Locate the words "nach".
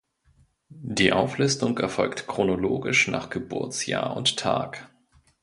3.07-3.29